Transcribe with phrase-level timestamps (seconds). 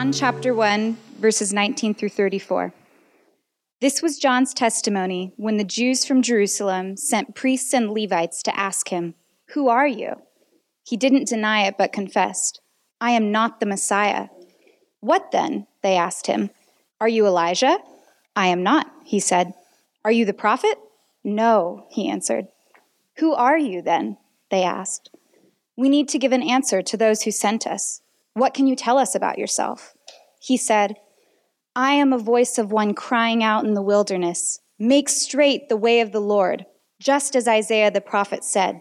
[0.00, 2.72] John chapter 1, verses 19 through 34.
[3.82, 8.88] This was John's testimony when the Jews from Jerusalem sent priests and Levites to ask
[8.88, 9.14] him,
[9.48, 10.14] Who are you?
[10.84, 12.62] He didn't deny it, but confessed,
[12.98, 14.28] I am not the Messiah.
[15.00, 15.66] What then?
[15.82, 16.48] They asked him.
[16.98, 17.76] Are you Elijah?
[18.34, 19.52] I am not, he said.
[20.02, 20.78] Are you the prophet?
[21.22, 22.46] No, he answered.
[23.18, 24.16] Who are you then?
[24.50, 25.10] They asked.
[25.76, 28.00] We need to give an answer to those who sent us.
[28.34, 29.94] What can you tell us about yourself?
[30.40, 30.96] He said,
[31.74, 36.00] I am a voice of one crying out in the wilderness, Make straight the way
[36.00, 36.64] of the Lord,
[37.00, 38.80] just as Isaiah the prophet said.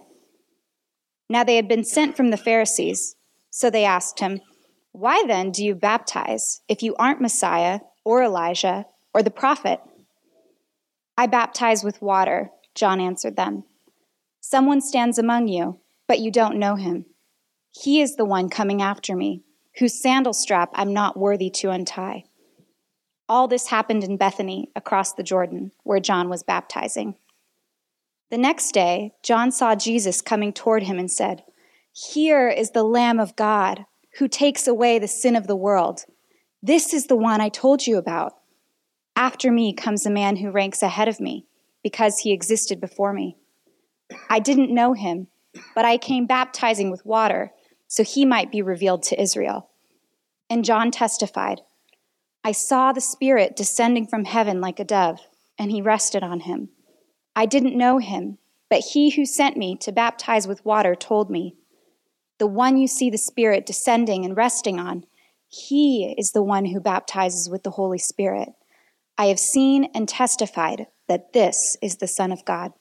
[1.29, 3.15] Now they had been sent from the Pharisees,
[3.49, 4.39] so they asked him,
[4.93, 9.81] Why then do you baptize if you aren't Messiah or Elijah or the prophet?
[11.17, 13.65] I baptize with water, John answered them.
[14.39, 17.05] Someone stands among you, but you don't know him.
[17.71, 19.43] He is the one coming after me,
[19.77, 22.25] whose sandal strap I'm not worthy to untie.
[23.27, 27.15] All this happened in Bethany, across the Jordan, where John was baptizing.
[28.31, 31.43] The next day, John saw Jesus coming toward him and said,
[31.93, 33.85] Here is the Lamb of God,
[34.17, 36.05] who takes away the sin of the world.
[36.61, 38.33] This is the one I told you about.
[39.15, 41.45] After me comes a man who ranks ahead of me,
[41.83, 43.37] because he existed before me.
[44.29, 45.27] I didn't know him,
[45.75, 47.51] but I came baptizing with water
[47.89, 49.69] so he might be revealed to Israel.
[50.49, 51.61] And John testified
[52.41, 55.19] I saw the Spirit descending from heaven like a dove,
[55.57, 56.69] and he rested on him.
[57.35, 58.37] I didn't know him,
[58.69, 61.55] but he who sent me to baptize with water told me,
[62.37, 65.05] The one you see the Spirit descending and resting on,
[65.49, 68.49] he is the one who baptizes with the Holy Spirit.
[69.17, 72.71] I have seen and testified that this is the Son of God.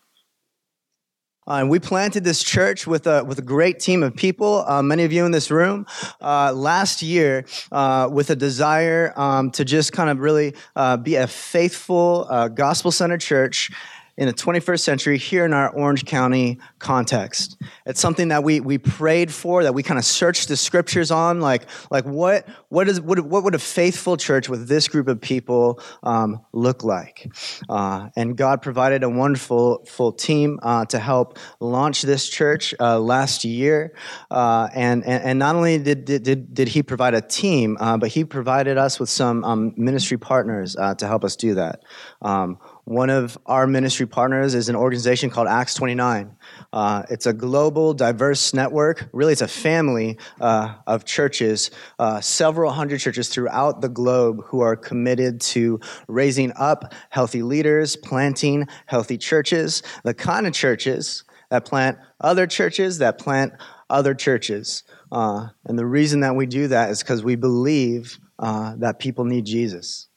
[1.48, 4.82] Uh, and we planted this church with a, with a great team of people, uh,
[4.82, 5.86] many of you in this room,
[6.20, 11.14] uh, last year uh, with a desire um, to just kind of really uh, be
[11.14, 13.70] a faithful, uh, gospel centered church
[14.18, 17.56] in the 21st century here in our Orange County context.
[17.86, 21.40] It's something that we, we prayed for, that we kind of searched the scriptures on,
[21.40, 25.20] like, like what, what, is, what, what would a faithful church with this group of
[25.20, 27.33] people um, look like?
[27.68, 32.98] Uh, and God provided a wonderful full team uh, to help launch this church uh,
[32.98, 33.95] last year.
[34.33, 38.24] Uh, and, and, not only did, did, did he provide a team, uh, but he
[38.24, 41.85] provided us with some um, ministry partners uh, to help us do that.
[42.20, 46.34] Um, one of our ministry partners is an organization called Acts 29.
[46.72, 49.10] Uh, it's a global, diverse network.
[49.12, 54.60] Really, it's a family uh, of churches, uh, several hundred churches throughout the globe who
[54.60, 55.78] are committed to
[56.08, 62.98] raising up healthy leaders, planting healthy churches, the kind of churches that plant other churches,
[62.98, 63.52] that plant
[63.90, 64.82] other churches.
[65.12, 69.26] Uh, and the reason that we do that is because we believe uh, that people
[69.26, 70.08] need Jesus.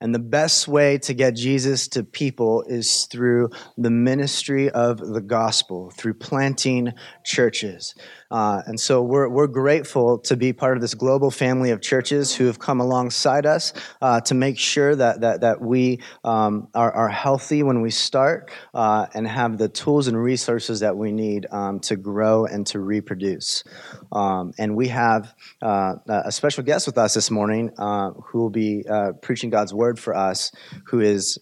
[0.00, 3.48] And the best way to get Jesus to people is through
[3.78, 6.92] the ministry of the gospel, through planting
[7.24, 7.94] churches.
[8.30, 12.34] Uh, and so we're, we're grateful to be part of this global family of churches
[12.34, 13.72] who have come alongside us
[14.02, 18.50] uh, to make sure that, that, that we um, are, are healthy when we start
[18.74, 22.80] uh, and have the tools and resources that we need um, to grow and to
[22.80, 23.62] reproduce.
[24.12, 25.32] Um, and we have
[25.62, 29.72] uh, a special guest with us this morning uh, who will be uh, preaching God's
[29.72, 30.52] word for us,
[30.86, 31.38] who is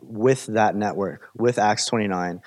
[0.00, 2.40] with that network, with Acts 29.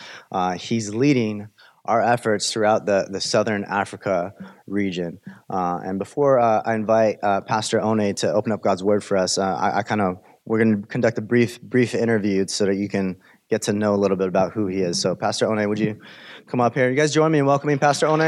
[0.57, 1.49] he's leading
[1.85, 4.33] our efforts throughout the, the southern Africa
[4.67, 5.19] region.
[5.49, 9.17] Uh, and before uh, I invite uh, Pastor One to open up God's word for
[9.17, 12.65] us, uh, I, I kind of we're going to conduct a brief brief interview so
[12.65, 13.17] that you can
[13.49, 14.99] get to know a little bit about who he is.
[14.99, 15.99] So, Pastor One, would you
[16.47, 16.89] come up here?
[16.89, 18.21] You guys join me in welcoming Pastor One.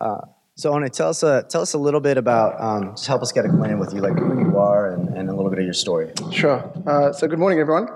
[0.00, 0.20] Uh,
[0.54, 3.32] so, One, tell us a, tell us a little bit about, um, just help us
[3.32, 5.74] get acquainted with you, like who you are and, and a little bit of your
[5.74, 6.10] story.
[6.32, 6.70] Sure.
[6.86, 7.88] Uh, so, good morning, everyone.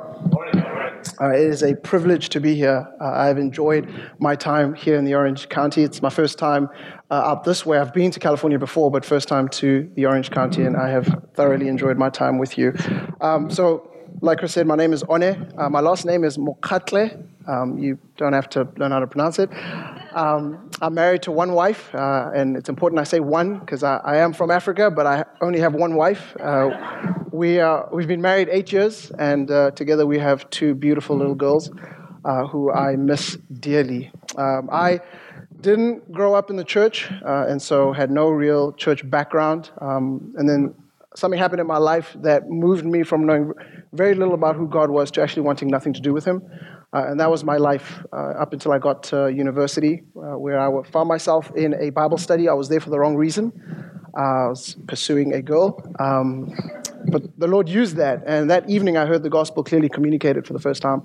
[1.20, 2.86] Uh, it is a privilege to be here.
[3.00, 5.82] Uh, I've enjoyed my time here in the Orange County.
[5.82, 6.68] It's my first time
[7.10, 7.78] uh, up this way.
[7.78, 11.06] I've been to California before, but first time to the Orange County, and I have
[11.34, 12.74] thoroughly enjoyed my time with you.
[13.20, 13.90] Um, so,
[14.20, 15.22] like Chris said, my name is One.
[15.22, 17.24] Uh, my last name is Mokgatle.
[17.46, 19.50] Um, you don't have to learn how to pronounce it.
[20.14, 23.96] Um, I'm married to one wife, uh, and it's important I say one because I,
[23.96, 26.36] I, am from Africa, but I only have one wife.
[26.38, 26.70] Uh,
[27.32, 31.34] we, uh, we've been married eight years, and uh, together we have two beautiful little
[31.34, 31.68] girls
[32.24, 34.12] uh, who I miss dearly.
[34.36, 35.00] Um, I
[35.60, 39.72] didn't grow up in the church, uh, and so had no real church background.
[39.80, 40.76] Um, and then
[41.16, 43.52] something happened in my life that moved me from knowing
[43.92, 46.42] very little about who God was to actually wanting nothing to do with Him.
[46.92, 50.58] Uh, and that was my life uh, up until I got to university, uh, where
[50.60, 52.48] I found myself in a Bible study.
[52.48, 53.52] I was there for the wrong reason.
[54.16, 55.82] I was pursuing a girl.
[55.98, 56.54] Um,
[57.06, 58.22] but the Lord used that.
[58.26, 61.02] And that evening, I heard the gospel clearly communicated for the first time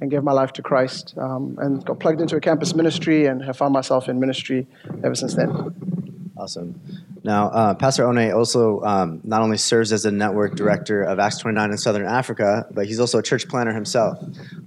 [0.00, 3.42] and gave my life to Christ um, and got plugged into a campus ministry and
[3.44, 4.66] have found myself in ministry
[5.04, 5.97] ever since then.
[6.38, 6.80] Awesome.
[7.24, 11.38] Now, uh, Pastor One also um, not only serves as a network director of Acts
[11.38, 14.18] 29 in Southern Africa, but he's also a church planter himself.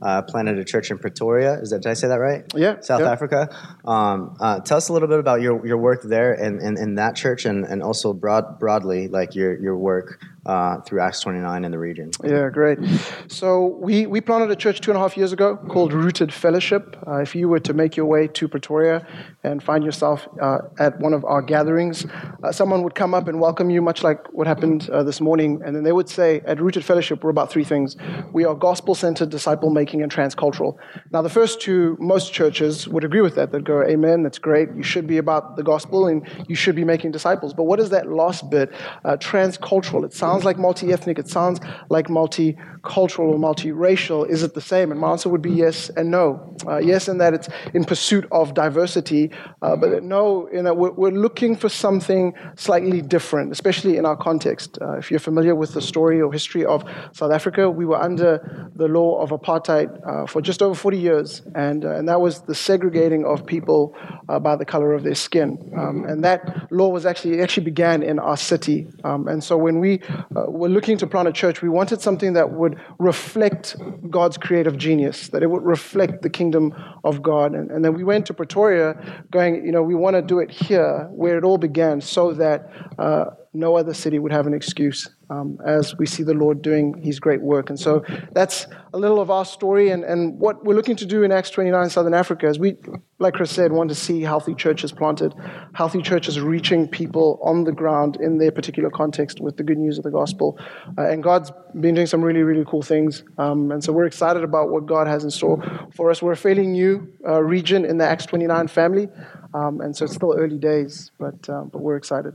[0.01, 1.53] Uh, planted a church in Pretoria.
[1.61, 2.43] Is that did I say that right?
[2.55, 2.81] Yeah.
[2.81, 3.11] South yeah.
[3.11, 3.49] Africa.
[3.85, 7.15] Um, uh, tell us a little bit about your, your work there and in, that
[7.15, 11.71] church, and, and also broad, broadly, like your your work uh, through Acts 29 in
[11.71, 12.11] the region.
[12.23, 12.79] Yeah, great.
[13.27, 16.97] So we, we planted a church two and a half years ago called Rooted Fellowship.
[17.07, 19.05] Uh, if you were to make your way to Pretoria
[19.43, 22.05] and find yourself uh, at one of our gatherings,
[22.43, 25.61] uh, someone would come up and welcome you, much like what happened uh, this morning.
[25.63, 27.95] And then they would say, at Rooted Fellowship, we're about three things.
[28.33, 30.77] We are gospel centered, disciple making, and transcultural.
[31.11, 33.51] Now, the first two, most churches would agree with that.
[33.51, 34.69] They'd go, Amen, that's great.
[34.75, 37.53] You should be about the gospel and you should be making disciples.
[37.53, 38.71] But what is that last bit?
[39.05, 40.03] Uh, transcultural.
[40.05, 44.29] It sounds sounds like multi ethnic, it sounds like multicultural or multiracial.
[44.29, 44.89] Is it the same?
[44.91, 46.55] And my answer would be yes and no.
[46.65, 49.29] Uh, yes, in that it's in pursuit of diversity,
[49.61, 54.15] uh, but no, in that we're, we're, looking for something slightly different, especially in our
[54.15, 54.77] context.
[54.81, 58.31] Uh, if you're familiar with the story or history of South Africa, we were under
[58.75, 62.41] the law of apartheid uh, for just over 40 years, and, uh, and that was
[62.41, 63.93] the segregating of people
[64.29, 65.57] uh, by the color of their skin.
[65.77, 68.87] Um, and that law was actually actually began in our city.
[69.03, 69.99] Um, and so when we
[70.35, 73.75] uh, were looking to plant a church, we wanted something that would reflect
[74.09, 76.73] God's creative genius, that it would reflect the kingdom
[77.03, 77.53] of God.
[77.53, 78.95] And, and then we went to Pretoria
[79.31, 82.69] going, you know, we want to do it here where it all began so that
[82.99, 87.01] uh, no other city would have an excuse um, as we see the Lord doing
[87.01, 87.69] his great work.
[87.69, 89.89] And so that's a little of our story.
[89.89, 92.77] And, and what we're looking to do in Acts 29 Southern Africa is we,
[93.19, 95.33] like Chris said, want to see healthy churches planted,
[95.73, 99.97] healthy churches reaching people on the ground in their particular context with the good news
[99.97, 100.57] of the gospel.
[100.97, 103.23] Uh, and God's been doing some really, really cool things.
[103.37, 105.61] Um, and so we're excited about what God has in store
[105.93, 106.21] for us.
[106.21, 109.09] We're a fairly new uh, region in the Acts 29 family.
[109.53, 112.33] Um, and so it's still early days, but, uh, but we're excited.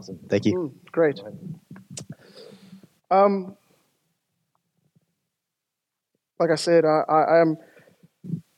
[0.00, 0.18] Awesome.
[0.30, 0.54] Thank you.
[0.54, 1.20] Mm, great.
[3.10, 3.54] Um,
[6.38, 7.58] like I said, I, I am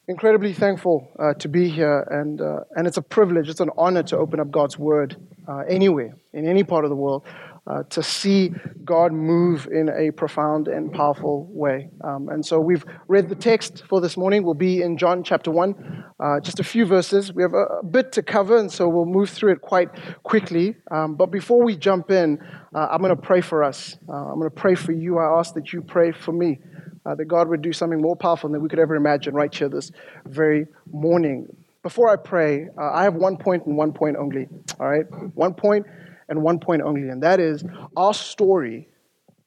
[0.07, 4.05] incredibly thankful uh, to be here, and, uh, and it's a privilege, it's an honor
[4.05, 5.17] to open up God's Word
[5.49, 7.25] uh, anywhere, in any part of the world
[7.67, 8.53] uh, to see
[8.85, 11.91] God move in a profound and powerful way.
[12.03, 14.43] Um, and so we've read the text for this morning.
[14.43, 17.33] We'll be in John chapter 1, uh, just a few verses.
[17.33, 19.89] We have a, a, bit to cover, and so we'll move through it quite
[20.25, 20.77] quickly.
[20.91, 22.41] Um, but before we jump in,
[22.75, 23.97] uh, I'm going to pray for us.
[24.09, 25.19] Uh, I'm going to pray for you.
[25.19, 26.59] I ask that you pray for me.
[27.05, 29.69] Uh, that God would do something more powerful than we could ever imagine right here
[29.69, 29.91] this
[30.25, 31.49] very morning.
[31.83, 34.47] Before I pray, uh, I have one point and one point only.
[34.79, 35.05] All right?
[35.35, 35.85] One point
[36.29, 37.65] and one point only, and that is
[37.97, 38.89] our story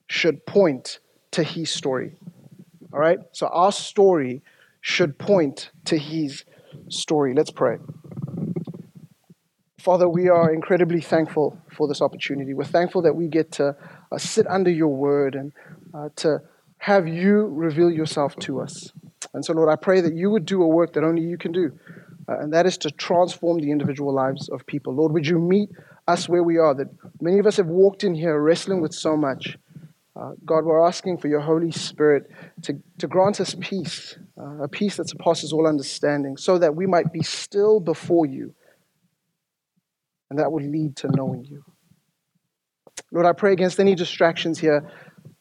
[0.07, 0.99] should point
[1.31, 2.15] to his story.
[2.93, 3.19] All right?
[3.31, 4.41] So our story
[4.81, 6.45] should point to his
[6.89, 7.33] story.
[7.33, 7.77] Let's pray.
[9.79, 12.53] Father, we are incredibly thankful for this opportunity.
[12.53, 13.75] We're thankful that we get to
[14.11, 15.51] uh, sit under your word and
[15.93, 16.41] uh, to
[16.77, 18.91] have you reveal yourself to us.
[19.33, 21.51] And so, Lord, I pray that you would do a work that only you can
[21.51, 21.71] do,
[22.27, 24.93] uh, and that is to transform the individual lives of people.
[24.93, 25.69] Lord, would you meet
[26.07, 26.87] us where we are, that
[27.21, 29.57] many of us have walked in here wrestling with so much.
[30.15, 32.29] Uh, God, we're asking for your Holy Spirit
[32.61, 36.85] to, to grant us peace, uh, a peace that surpasses all understanding, so that we
[36.85, 38.53] might be still before you.
[40.29, 41.63] And that would lead to knowing you.
[43.11, 44.89] Lord, I pray against any distractions here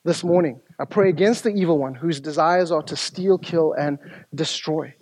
[0.04, 0.60] this morning.
[0.78, 3.98] I pray against the evil one whose desires are to steal, kill, and
[4.34, 4.94] destroy.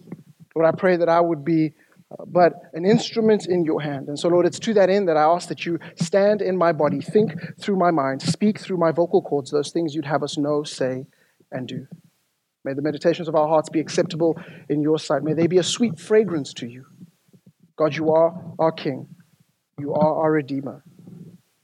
[0.54, 1.74] Lord, I pray that I would be
[2.26, 4.08] but an instrument in your hand.
[4.08, 6.72] And so, Lord, it's to that end that I ask that you stand in my
[6.72, 10.36] body, think through my mind, speak through my vocal cords, those things you'd have us
[10.36, 11.06] know, say,
[11.50, 11.86] and do.
[12.64, 15.22] May the meditations of our hearts be acceptable in your sight.
[15.22, 16.86] May they be a sweet fragrance to you.
[17.76, 19.08] God, you are our King.
[19.78, 20.84] You are our Redeemer.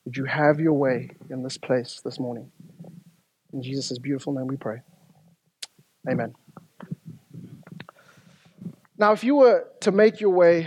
[0.05, 2.51] Would you have your way in this place this morning?
[3.53, 4.81] In Jesus' beautiful name we pray.
[6.09, 6.35] Amen.
[9.01, 10.67] Now, if you were to make your way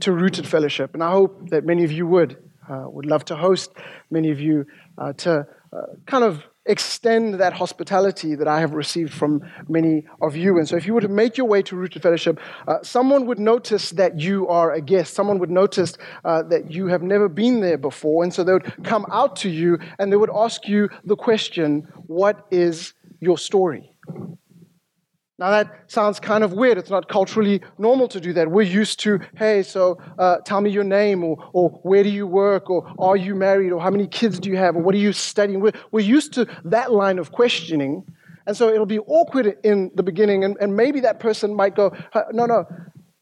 [0.00, 2.36] to Rooted Fellowship, and I hope that many of you would,
[2.68, 3.70] uh, would love to host
[4.10, 4.66] many of you
[4.98, 10.36] uh, to uh, kind of extend that hospitality that I have received from many of
[10.36, 10.58] you.
[10.58, 12.38] And so, if you were to make your way to Rooted Fellowship,
[12.68, 15.14] uh, someone would notice that you are a guest.
[15.14, 18.22] Someone would notice uh, that you have never been there before.
[18.22, 21.88] And so, they would come out to you and they would ask you the question,
[22.06, 23.94] What is your story?
[25.38, 26.78] Now, that sounds kind of weird.
[26.78, 28.50] It's not culturally normal to do that.
[28.50, 32.26] We're used to, hey, so uh, tell me your name, or, or where do you
[32.26, 34.98] work, or are you married, or how many kids do you have, or what are
[34.98, 35.60] you studying?
[35.60, 38.04] We're, we're used to that line of questioning.
[38.46, 41.96] And so it'll be awkward in the beginning, and, and maybe that person might go,
[42.32, 42.66] no, no,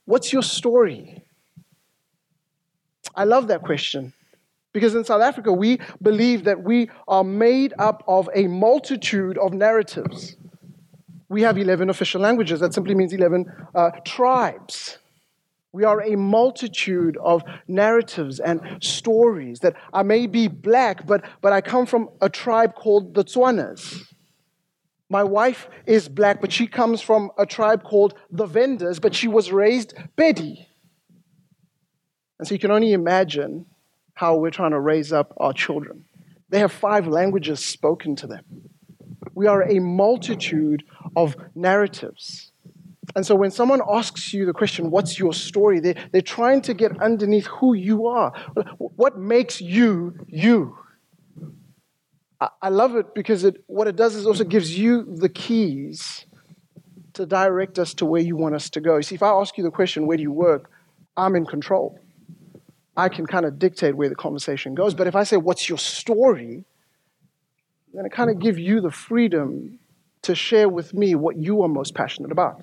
[0.04, 1.22] what's your story?
[3.14, 4.12] I love that question.
[4.72, 9.52] Because in South Africa, we believe that we are made up of a multitude of
[9.52, 10.36] narratives.
[11.30, 12.58] We have 11 official languages.
[12.58, 14.98] That simply means 11 uh, tribes.
[15.72, 21.52] We are a multitude of narratives and stories that I may be black, but, but
[21.52, 24.02] I come from a tribe called the Tswanas.
[25.08, 29.28] My wife is black, but she comes from a tribe called the Vendas, but she
[29.28, 30.66] was raised Pedi.
[32.40, 33.66] And so you can only imagine
[34.14, 36.06] how we're trying to raise up our children.
[36.48, 38.70] They have five languages spoken to them.
[39.34, 40.84] We are a multitude
[41.16, 42.52] of narratives.
[43.16, 45.80] And so when someone asks you the question, What's your story?
[45.80, 48.32] They're, they're trying to get underneath who you are.
[48.78, 50.76] What makes you you?
[52.62, 56.24] I love it because it, what it does is also gives you the keys
[57.12, 58.96] to direct us to where you want us to go.
[58.96, 60.70] You See, if I ask you the question, Where do you work?
[61.16, 61.98] I'm in control.
[62.96, 64.94] I can kind of dictate where the conversation goes.
[64.94, 66.64] But if I say, What's your story?
[67.92, 69.78] Then it kind of gives you the freedom
[70.22, 72.62] to share with me what you are most passionate about.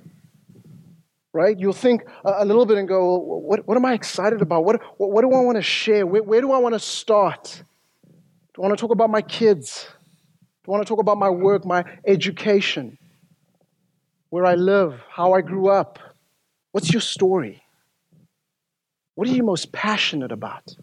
[1.33, 1.57] Right?
[1.59, 4.63] You'll think a little bit and go, What, what am I excited about?
[4.63, 6.05] What, what, what do I want to share?
[6.05, 7.63] Where, where do I want to start?
[8.55, 9.87] Do I want to talk about my kids?
[10.65, 12.97] Do I want to talk about my work, my education,
[14.29, 15.99] where I live, how I grew up?
[16.71, 17.63] What's your story?
[19.15, 20.75] What are you most passionate about?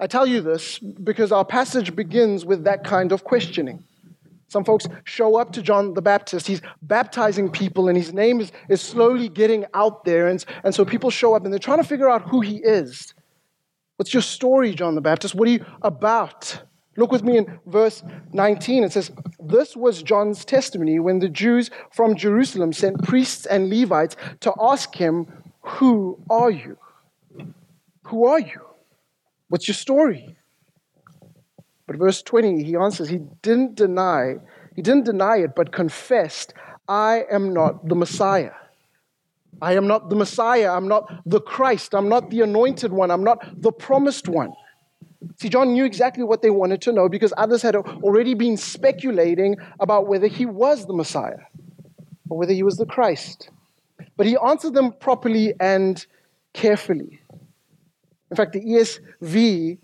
[0.00, 3.84] I tell you this because our passage begins with that kind of questioning.
[4.48, 6.46] Some folks show up to John the Baptist.
[6.46, 10.28] He's baptizing people, and his name is, is slowly getting out there.
[10.28, 13.14] And, and so people show up and they're trying to figure out who he is.
[13.96, 15.34] What's your story, John the Baptist?
[15.34, 16.62] What are you about?
[16.96, 18.84] Look with me in verse 19.
[18.84, 19.10] It says,
[19.40, 24.94] This was John's testimony when the Jews from Jerusalem sent priests and Levites to ask
[24.94, 25.26] him,
[25.62, 26.76] Who are you?
[28.04, 28.60] Who are you?
[29.54, 30.34] What's your story?
[31.86, 34.38] But verse 20, he answers, he didn't deny,
[34.74, 36.52] he didn't deny it, but confessed,
[36.88, 38.50] I am not the Messiah.
[39.62, 40.72] I am not the Messiah.
[40.72, 41.94] I'm not the Christ.
[41.94, 43.12] I'm not the anointed one.
[43.12, 44.52] I'm not the promised one.
[45.36, 49.54] See, John knew exactly what they wanted to know because others had already been speculating
[49.78, 51.44] about whether he was the Messiah
[52.28, 53.50] or whether he was the Christ.
[54.16, 56.04] But he answered them properly and
[56.54, 57.20] carefully.
[58.34, 59.78] In fact, the ESV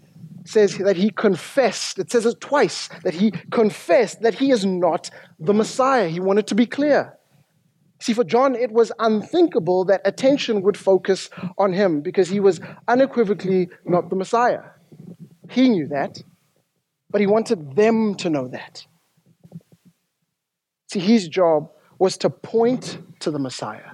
[0.44, 5.08] says that he confessed, it says it twice, that he confessed that he is not
[5.38, 6.08] the Messiah.
[6.08, 7.16] He wanted to be clear.
[8.00, 12.60] See, for John, it was unthinkable that attention would focus on him because he was
[12.88, 14.62] unequivocally not the Messiah.
[15.48, 16.20] He knew that,
[17.08, 18.84] but he wanted them to know that.
[20.90, 23.92] See, his job was to point to the Messiah.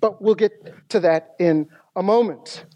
[0.00, 2.66] But we'll get to that in a moment.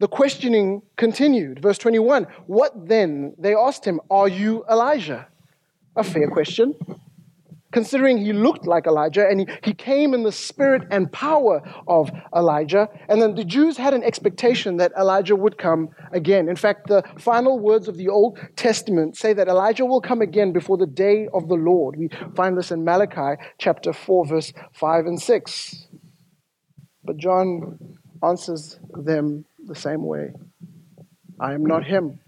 [0.00, 1.60] The questioning continued.
[1.60, 3.34] Verse 21 What then?
[3.38, 5.28] They asked him, Are you Elijah?
[5.94, 6.74] A fair question.
[7.72, 12.10] Considering he looked like Elijah and he, he came in the spirit and power of
[12.34, 12.88] Elijah.
[13.08, 16.48] And then the Jews had an expectation that Elijah would come again.
[16.48, 20.52] In fact, the final words of the Old Testament say that Elijah will come again
[20.52, 21.94] before the day of the Lord.
[21.96, 25.86] We find this in Malachi chapter 4, verse 5 and 6.
[27.04, 27.78] But John
[28.22, 30.32] answers them the same way.
[31.38, 32.18] I am not him.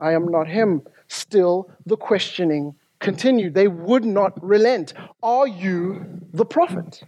[0.00, 0.82] I am not him.
[1.08, 3.54] Still, the questioning continued.
[3.54, 4.94] They would not relent.
[5.20, 7.02] Are you the prophet?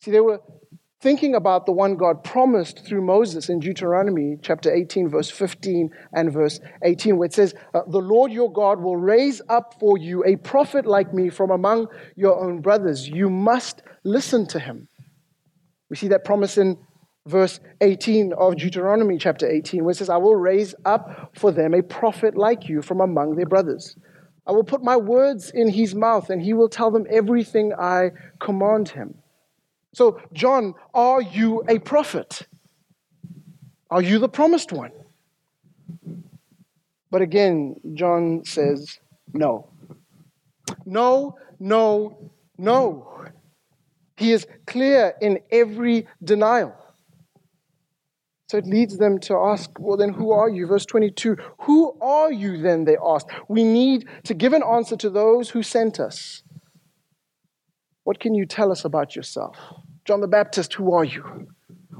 [0.00, 0.40] See, they were
[1.00, 6.30] thinking about the one God promised through Moses in Deuteronomy chapter 18, verse 15 and
[6.30, 10.22] verse 18, where it says, uh, The Lord your God will raise up for you
[10.26, 13.08] a prophet like me from among your own brothers.
[13.08, 14.88] You must listen to him.
[15.88, 16.76] We see that promise in
[17.26, 21.74] verse 18 of Deuteronomy chapter 18, where it says, I will raise up for them
[21.74, 23.96] a prophet like you from among their brothers.
[24.46, 28.10] I will put my words in his mouth, and he will tell them everything I
[28.40, 29.14] command him.
[29.94, 32.46] So, John, are you a prophet?
[33.90, 34.90] Are you the promised one?
[37.10, 38.98] But again, John says,
[39.32, 39.68] no.
[40.86, 43.26] No, no, no.
[44.16, 46.74] He is clear in every denial.
[48.52, 50.66] So it leads them to ask, well, then who are you?
[50.66, 52.84] Verse 22 Who are you then?
[52.84, 53.30] They asked.
[53.48, 56.42] We need to give an answer to those who sent us.
[58.04, 59.56] What can you tell us about yourself?
[60.04, 61.48] John the Baptist, who are you?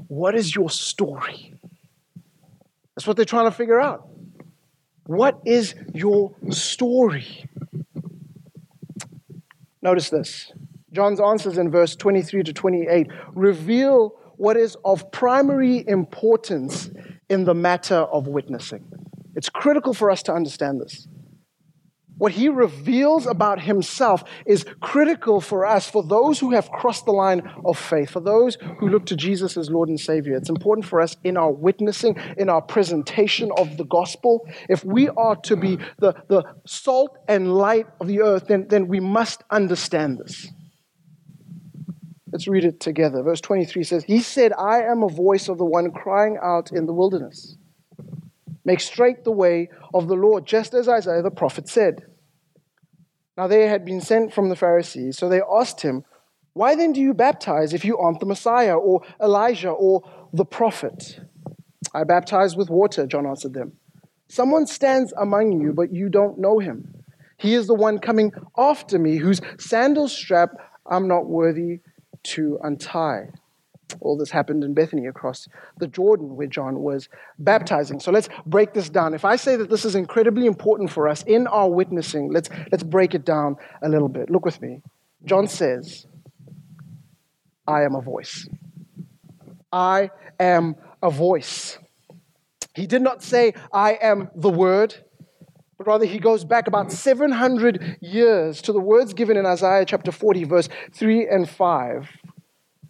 [0.09, 1.55] What is your story?
[2.93, 4.07] That's what they're trying to figure out.
[5.07, 7.49] What is your story?
[9.81, 10.53] Notice this.
[10.91, 16.89] John's answers in verse 23 to 28 reveal what is of primary importance
[17.29, 18.85] in the matter of witnessing.
[19.35, 21.07] It's critical for us to understand this.
[22.17, 27.11] What he reveals about himself is critical for us, for those who have crossed the
[27.11, 30.37] line of faith, for those who look to Jesus as Lord and Savior.
[30.37, 34.47] It's important for us in our witnessing, in our presentation of the gospel.
[34.69, 38.87] If we are to be the, the salt and light of the earth, then, then
[38.87, 40.47] we must understand this.
[42.33, 43.21] Let's read it together.
[43.21, 46.87] Verse 23 says, He said, I am a voice of the one crying out in
[46.87, 47.57] the wilderness.
[48.65, 52.07] Make straight the way of the Lord, just as Isaiah the prophet said.
[53.37, 56.05] Now they had been sent from the Pharisees, so they asked him,
[56.53, 60.01] Why then do you baptize if you aren't the Messiah, or Elijah, or
[60.33, 61.19] the prophet?
[61.93, 63.73] I baptize with water, John answered them.
[64.27, 66.95] Someone stands among you, but you don't know him.
[67.37, 70.49] He is the one coming after me, whose sandal strap
[70.87, 71.81] I'm not worthy
[72.23, 73.29] to untie.
[73.99, 77.99] All this happened in Bethany across the Jordan where John was baptizing.
[77.99, 79.13] So let's break this down.
[79.13, 82.83] If I say that this is incredibly important for us in our witnessing, let's, let's
[82.83, 84.29] break it down a little bit.
[84.29, 84.81] Look with me.
[85.25, 86.07] John says,
[87.67, 88.47] I am a voice.
[89.71, 91.77] I am a voice.
[92.75, 94.95] He did not say, I am the word,
[95.77, 100.11] but rather he goes back about 700 years to the words given in Isaiah chapter
[100.11, 102.09] 40, verse 3 and 5.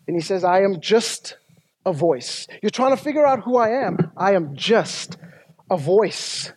[0.08, 1.38] And he says, I am just
[1.86, 2.48] a voice.
[2.62, 4.12] You're trying to figure out who I am.
[4.18, 5.18] I am just
[5.70, 6.52] a voice.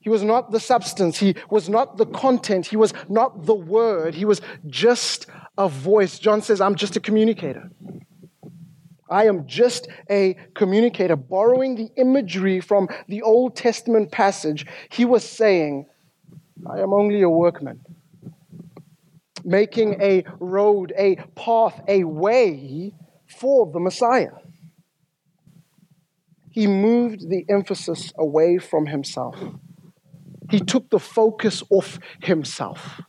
[0.00, 1.18] He was not the substance.
[1.18, 2.66] He was not the content.
[2.66, 4.14] He was not the word.
[4.14, 5.26] He was just
[5.56, 6.18] a voice.
[6.18, 7.70] John says, I'm just a communicator.
[9.10, 11.16] I am just a communicator.
[11.16, 15.86] Borrowing the imagery from the Old Testament passage, he was saying,
[16.68, 17.80] I am only a workman
[19.44, 22.94] making a road, a path, a way
[23.26, 24.30] for the Messiah.
[26.50, 29.36] He moved the emphasis away from himself.
[30.50, 33.02] He took the focus off himself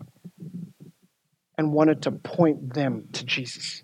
[1.57, 3.83] and wanted to point them to Jesus.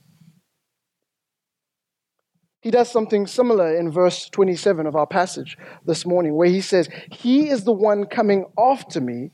[2.61, 6.89] He does something similar in verse 27 of our passage this morning, where he says,
[7.11, 9.31] He is the one coming after me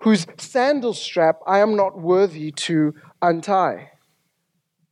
[0.00, 3.90] whose sandal strap I am not worthy to untie.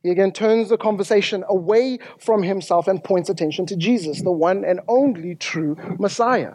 [0.03, 4.63] He again turns the conversation away from himself and points attention to Jesus, the one
[4.63, 6.53] and only true Messiah.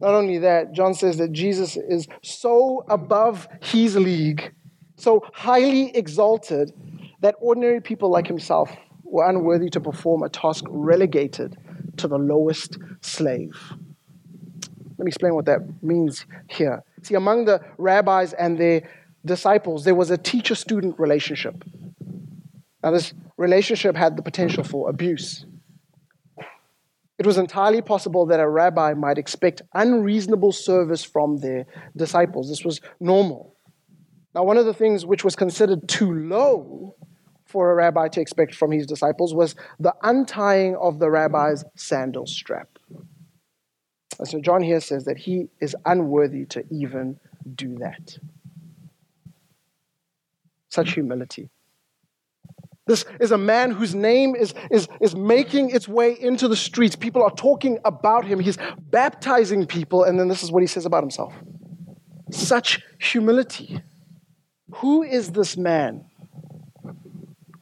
[0.00, 4.52] Not only that, John says that Jesus is so above his league,
[4.96, 6.72] so highly exalted,
[7.20, 8.76] that ordinary people like himself
[9.12, 11.58] were unworthy to perform a task relegated
[11.98, 13.54] to the lowest slave.
[14.96, 16.82] Let me explain what that means here.
[17.02, 18.88] See, among the rabbis and their
[19.24, 21.62] disciples, there was a teacher student relationship.
[22.82, 25.44] Now, this relationship had the potential for abuse.
[27.18, 32.48] It was entirely possible that a rabbi might expect unreasonable service from their disciples.
[32.48, 33.54] This was normal.
[34.34, 36.96] Now, one of the things which was considered too low
[37.52, 42.26] for a rabbi to expect from his disciples was the untying of the rabbi's sandal
[42.26, 42.78] strap.
[44.18, 47.20] And so John here says that he is unworthy to even
[47.54, 48.18] do that.
[50.70, 51.50] Such humility.
[52.86, 56.96] This is a man whose name is, is, is making its way into the streets.
[56.96, 58.40] People are talking about him.
[58.40, 58.58] He's
[58.90, 61.34] baptizing people, and then this is what he says about himself.
[62.30, 63.82] Such humility.
[64.76, 66.06] Who is this man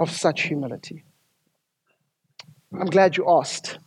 [0.00, 1.04] of such humility?
[2.72, 3.78] I'm glad you asked.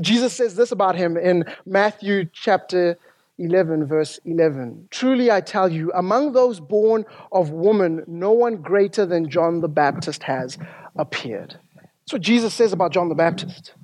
[0.00, 2.98] Jesus says this about him in Matthew chapter
[3.38, 4.88] 11, verse 11.
[4.90, 9.68] Truly I tell you, among those born of woman, no one greater than John the
[9.68, 10.58] Baptist has
[10.96, 11.58] appeared.
[11.74, 13.74] That's what Jesus says about John the Baptist.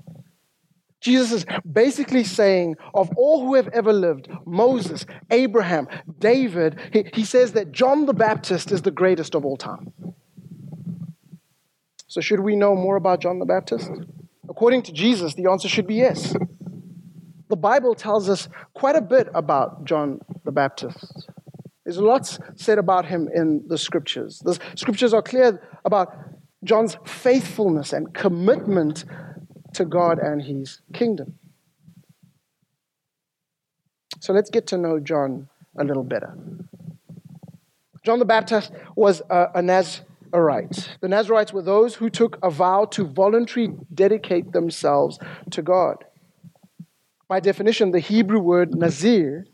[1.00, 5.88] Jesus is basically saying, of all who have ever lived, Moses, Abraham,
[6.20, 9.92] David, he, he says that John the Baptist is the greatest of all time.
[12.12, 13.90] So, should we know more about John the Baptist?
[14.46, 16.36] According to Jesus, the answer should be yes.
[17.48, 21.30] The Bible tells us quite a bit about John the Baptist.
[21.86, 24.40] There's lots said about him in the scriptures.
[24.44, 26.14] The scriptures are clear about
[26.62, 29.06] John's faithfulness and commitment
[29.72, 31.38] to God and his kingdom.
[34.20, 35.48] So let's get to know John
[35.78, 36.36] a little better.
[38.04, 39.62] John the Baptist was uh, a, a
[40.32, 40.96] Nazarite.
[41.00, 45.18] The Nazarites were those who took a vow to voluntarily dedicate themselves
[45.50, 46.04] to God.
[47.28, 49.46] By definition, the Hebrew word Nazir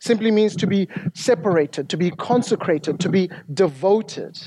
[0.00, 4.38] simply means to be separated, to be consecrated, to be devoted.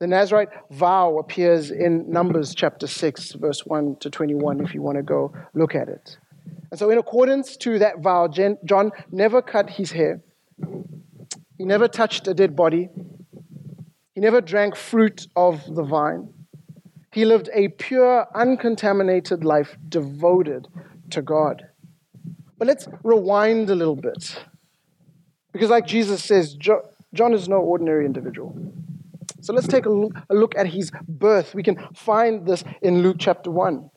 [0.00, 4.96] The Nazarite vow appears in Numbers chapter 6, verse 1 to 21, if you want
[4.96, 6.16] to go look at it.
[6.70, 10.22] And so, in accordance to that vow, John never cut his hair,
[11.58, 12.88] he never touched a dead body,
[14.14, 16.32] he never drank fruit of the vine.
[17.12, 20.68] He lived a pure, uncontaminated life devoted
[21.10, 21.66] to God.
[22.58, 24.44] But let's rewind a little bit.
[25.52, 28.56] Because, like Jesus says, John is no ordinary individual.
[29.40, 31.54] So let's take a look, at his birth.
[31.54, 33.90] We can find this in Luke chapter 1.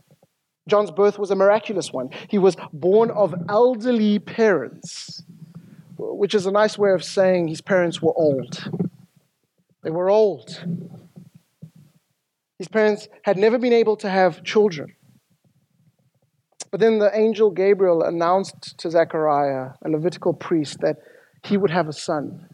[0.68, 2.10] John's birth was a miraculous one.
[2.28, 5.24] He was born of elderly parents,
[5.98, 8.85] which is a nice way of saying his parents were old.
[9.86, 10.66] They were old.
[12.58, 14.96] His parents had never been able to have children.
[16.72, 20.98] But then the angel Gabriel announced to Zechariah, a Levitical priest, that
[21.44, 22.50] he would have a son.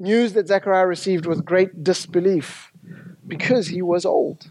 [0.00, 2.72] News that Zechariah received with great disbelief
[3.28, 4.50] because he was old.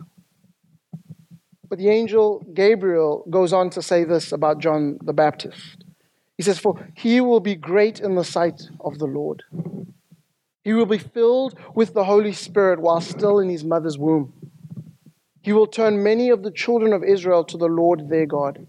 [1.68, 5.84] But the angel Gabriel goes on to say this about John the Baptist.
[6.38, 9.44] He says, For he will be great in the sight of the Lord.
[10.66, 14.34] He will be filled with the Holy Spirit while still in his mother's womb.
[15.42, 18.68] He will turn many of the children of Israel to the Lord their God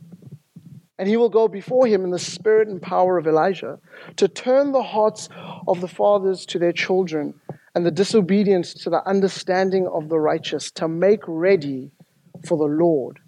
[0.99, 3.79] and he will go before him in the spirit and power of Elijah
[4.17, 5.29] to turn the hearts
[5.69, 7.35] of the fathers to their children
[7.75, 11.91] and the disobedience to the understanding of the righteous, to make ready
[12.47, 13.21] for the Lord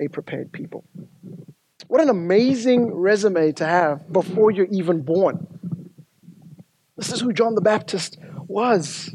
[0.00, 0.84] a prepared people.
[1.88, 5.51] What an amazing resume to have before you're even born.
[7.02, 9.12] This is who John the Baptist was.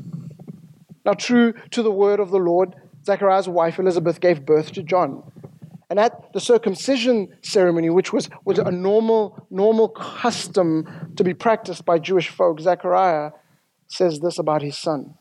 [1.05, 5.23] Now, true to the word of the Lord, Zechariah's wife Elizabeth gave birth to John.
[5.89, 11.85] And at the circumcision ceremony, which was, was a normal, normal custom to be practiced
[11.85, 13.31] by Jewish folk, Zechariah
[13.87, 15.13] says this about his son.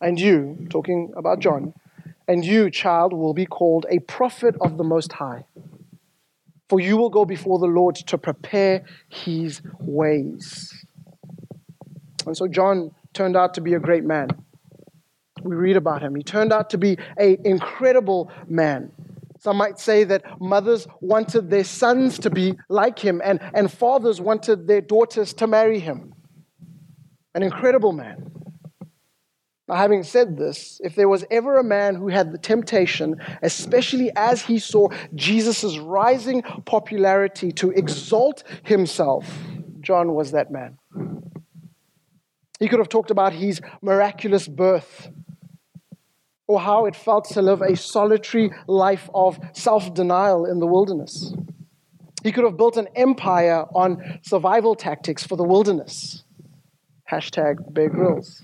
[0.00, 1.74] And you, talking about John,
[2.28, 5.46] and you, child, will be called a prophet of the Most High.
[6.68, 10.86] For you will go before the Lord to prepare his ways.
[12.28, 14.28] And so John turned out to be a great man.
[15.42, 16.14] We read about him.
[16.14, 18.92] He turned out to be an incredible man.
[19.40, 24.20] Some might say that mothers wanted their sons to be like him, and, and fathers
[24.20, 26.12] wanted their daughters to marry him.
[27.34, 28.32] An incredible man.
[29.68, 34.10] Now, having said this, if there was ever a man who had the temptation, especially
[34.16, 39.30] as he saw Jesus' rising popularity, to exalt himself,
[39.80, 40.78] John was that man.
[42.58, 45.08] He could have talked about his miraculous birth
[46.46, 51.34] or how it felt to live a solitary life of self denial in the wilderness.
[52.24, 56.24] He could have built an empire on survival tactics for the wilderness.
[57.10, 58.42] Hashtag Bear Grylls.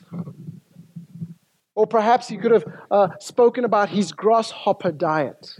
[1.74, 5.56] Or perhaps he could have uh, spoken about his grasshopper diet,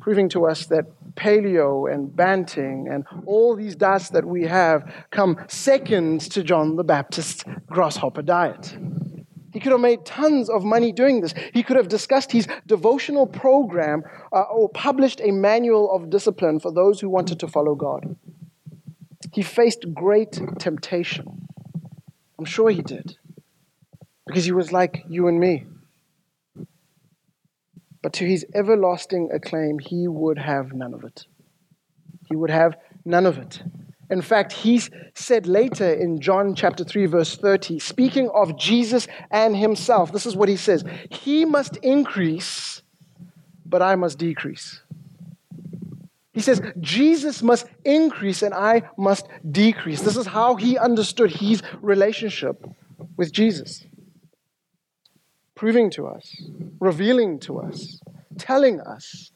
[0.00, 0.86] proving to us that
[1.18, 6.84] paleo and banting and all these diets that we have come second to John the
[6.84, 8.76] Baptist's grasshopper diet.
[9.52, 11.34] He could have made tons of money doing this.
[11.52, 16.72] He could have discussed his devotional program uh, or published a manual of discipline for
[16.72, 18.16] those who wanted to follow God.
[19.32, 21.48] He faced great temptation.
[22.38, 23.16] I'm sure he did.
[24.26, 25.64] Because he was like you and me.
[28.02, 31.26] But to his everlasting acclaim, he would have none of it.
[32.28, 33.62] He would have none of it.
[34.10, 34.80] In fact, he
[35.14, 40.34] said later in John chapter 3, verse 30, speaking of Jesus and himself, this is
[40.34, 42.82] what he says He must increase,
[43.66, 44.82] but I must decrease.
[46.32, 50.02] He says, Jesus must increase and I must decrease.
[50.02, 52.64] This is how he understood his relationship
[53.16, 53.84] with Jesus.
[55.58, 56.40] Proving to us,
[56.78, 58.00] revealing to us,
[58.38, 59.32] telling us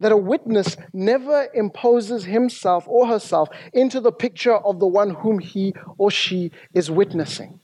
[0.00, 5.38] that a witness never imposes himself or herself into the picture of the one whom
[5.38, 7.60] he or she is witnessing.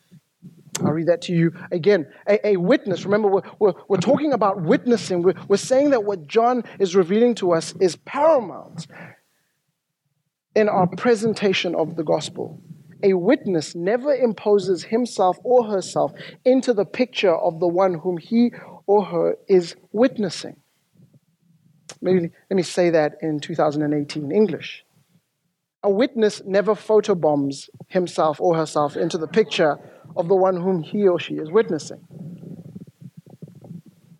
[0.78, 2.06] I'll read that to you again.
[2.28, 5.22] A, a witness, remember, we're, we're, we're, talking about witnessing.
[5.22, 8.86] We're, we're saying that what John is revealing to us is paramount
[10.54, 12.62] in our presentation of the gospel.
[13.02, 16.12] A witness never imposes himself or herself
[16.44, 18.52] into the picture of the one whom he
[18.86, 20.56] or her is witnessing.
[22.02, 24.84] Maybe let me say that in 2018 English.
[25.82, 29.78] A witness never photobombs himself or herself into the picture
[30.16, 32.06] of the one whom he or she is witnessing.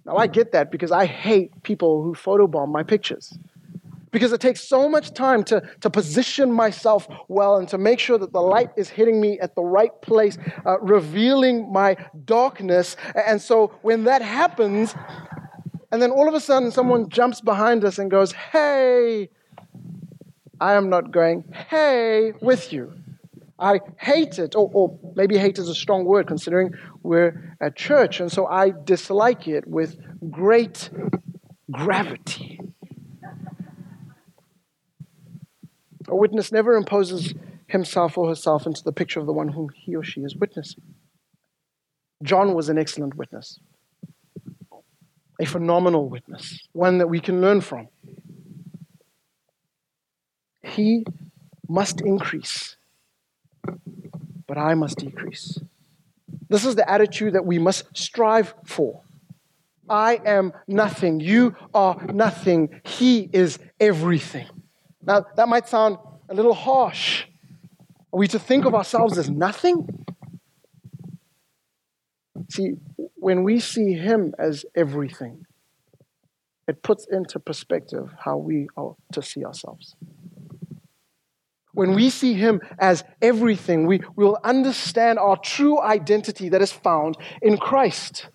[0.06, 3.38] Now, I get that because I hate people who photobomb my pictures.
[4.10, 8.18] Because it takes so much time to, to position myself well and to make sure
[8.18, 12.96] that the light is hitting me at the right place, uh, revealing my darkness.
[13.14, 14.94] And so when that happens,
[15.92, 19.30] and then all of a sudden someone jumps behind us and goes, Hey,
[20.60, 22.92] I am not going, Hey, with you.
[23.60, 28.18] I hate it, or, or, maybe hate is a strong word considering we're at church,
[28.18, 29.98] and so I dislike it with
[30.30, 30.88] great
[31.70, 32.58] gravity.
[36.10, 37.34] A witness never imposes
[37.66, 40.82] himself or herself into the picture of the one whom he or she is witnessing.
[42.22, 43.60] John was an excellent witness,
[45.40, 47.88] a phenomenal witness, one that we can learn from.
[50.62, 51.04] He
[51.68, 52.76] must increase
[54.50, 55.60] but I must decrease.
[56.48, 59.02] This is the attitude that we must strive for.
[59.88, 61.20] I am nothing.
[61.20, 62.80] You are nothing.
[62.84, 64.48] He is everything.
[65.02, 67.24] Now, that might sound a little harsh.
[68.12, 70.04] Are we to think of ourselves as nothing?
[72.50, 72.74] See,
[73.14, 75.46] when we see Him as everything,
[76.66, 79.96] it puts into perspective how we are to see ourselves.
[81.72, 87.16] When we see Him as everything, we will understand our true identity that is found
[87.40, 88.28] in Christ.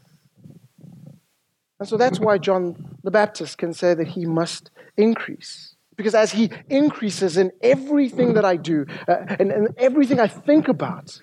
[1.79, 5.74] And so that's why John the Baptist can say that he must increase.
[5.95, 10.67] Because as he increases in everything that I do uh, and, and everything I think
[10.67, 11.21] about,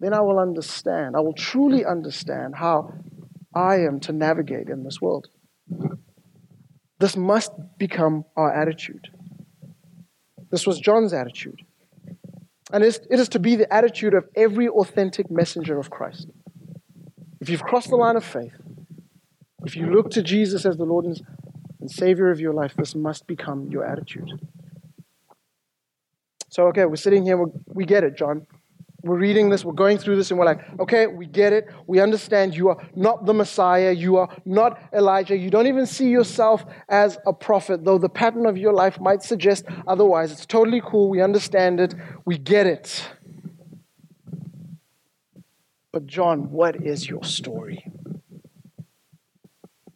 [0.00, 2.92] then I will understand, I will truly understand how
[3.54, 5.28] I am to navigate in this world.
[6.98, 9.08] This must become our attitude.
[10.50, 11.62] This was John's attitude.
[12.72, 16.28] And it is to be the attitude of every authentic messenger of Christ.
[17.40, 18.54] If you've crossed the line of faith,
[19.64, 21.06] if you look to Jesus as the Lord
[21.84, 24.30] and Savior of your life, this must become your attitude.
[26.48, 28.46] So, okay, we're sitting here, we get it, John
[29.04, 31.68] we're reading this, we're going through this, and we're like, okay, we get it.
[31.86, 33.92] We understand you are not the Messiah.
[33.92, 35.36] You are not Elijah.
[35.36, 39.22] You don't even see yourself as a prophet, though the pattern of your life might
[39.22, 40.32] suggest otherwise.
[40.32, 41.10] It's totally cool.
[41.10, 41.94] We understand it.
[42.24, 43.06] We get it.
[45.92, 47.84] But, John, what is your story?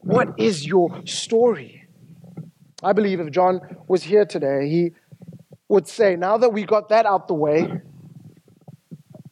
[0.09, 1.85] What is your story?
[2.83, 4.93] I believe if John was here today, he
[5.69, 7.71] would say, now that we got that out the way,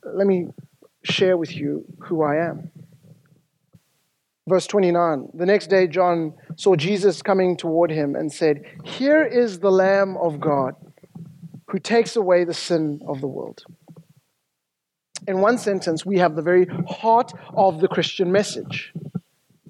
[0.05, 0.49] let me
[1.03, 2.71] share with you who I am.
[4.47, 9.61] Verse 29 The next day, John saw Jesus coming toward him and said, Here is
[9.61, 10.75] the Lamb of God
[11.69, 13.65] who takes away the sin of the world.
[15.27, 18.93] In one sentence, we have the very heart of the Christian message.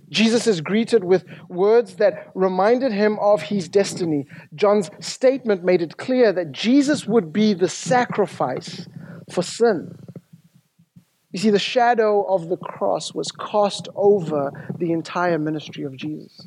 [0.08, 4.26] Jesus is greeted with words that reminded him of his destiny.
[4.54, 8.86] John's statement made it clear that Jesus would be the sacrifice
[9.30, 9.98] for sin.
[11.32, 16.46] You see, the shadow of the cross was cast over the entire ministry of Jesus.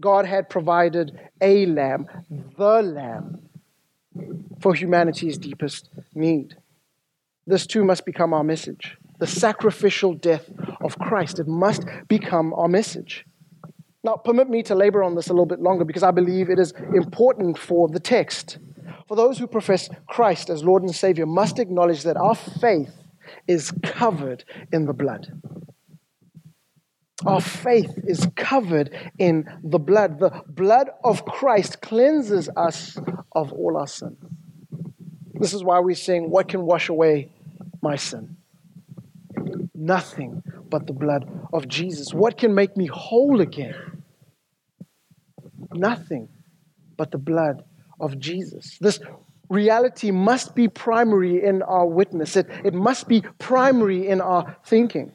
[0.00, 2.06] God had provided a lamb,
[2.56, 3.48] the lamb,
[4.60, 6.56] for humanity's deepest need.
[7.46, 8.96] This too must become our message.
[9.18, 10.48] The sacrificial death
[10.82, 13.24] of Christ, it must become our message.
[14.04, 16.58] Now, permit me to labor on this a little bit longer because I believe it
[16.58, 18.58] is important for the text.
[19.08, 22.94] For those who profess Christ as Lord and Savior must acknowledge that our faith
[23.46, 25.32] is covered in the blood.
[27.26, 30.20] Our faith is covered in the blood.
[30.20, 32.96] The blood of Christ cleanses us
[33.32, 34.16] of all our sin.
[35.34, 37.32] This is why we sing, What can wash away
[37.82, 38.36] my sin?
[39.80, 42.12] Nothing but the blood of Jesus.
[42.12, 44.02] What can make me whole again?
[45.72, 46.28] Nothing
[46.96, 47.62] but the blood
[48.00, 48.76] of Jesus.
[48.80, 48.98] This
[49.48, 55.12] reality must be primary in our witness, it, it must be primary in our thinking.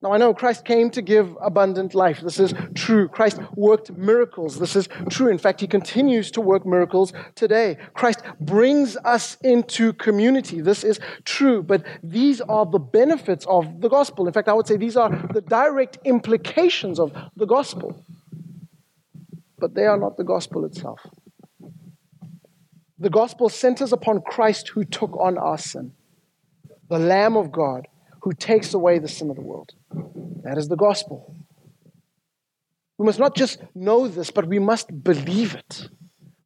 [0.00, 2.20] Now, I know Christ came to give abundant life.
[2.20, 3.08] This is true.
[3.08, 4.60] Christ worked miracles.
[4.60, 5.28] This is true.
[5.28, 7.78] In fact, he continues to work miracles today.
[7.94, 10.60] Christ brings us into community.
[10.60, 11.64] This is true.
[11.64, 14.28] But these are the benefits of the gospel.
[14.28, 18.04] In fact, I would say these are the direct implications of the gospel.
[19.58, 21.00] But they are not the gospel itself.
[23.00, 25.92] The gospel centers upon Christ who took on our sin,
[26.88, 27.88] the Lamb of God
[28.20, 29.72] who takes away the sin of the world.
[29.90, 31.34] That is the gospel.
[32.98, 35.88] We must not just know this, but we must believe it.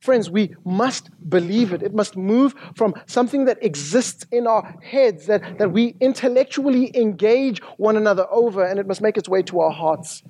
[0.00, 1.83] Friends, we must believe it.
[1.83, 7.62] It must move from something that exists in our heads, that, that we intellectually engage
[7.76, 10.22] one another over, and it must make its way to our hearts.